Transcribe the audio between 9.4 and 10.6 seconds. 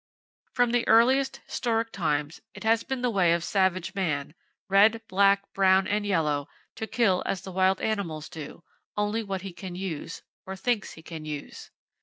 he can use, or